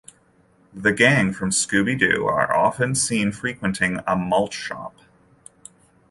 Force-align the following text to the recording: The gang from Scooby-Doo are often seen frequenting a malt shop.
The 0.73 0.93
gang 0.93 1.31
from 1.31 1.51
Scooby-Doo 1.51 2.25
are 2.25 2.55
often 2.57 2.95
seen 2.95 3.31
frequenting 3.31 3.99
a 4.07 4.15
malt 4.15 4.51
shop. 4.51 4.95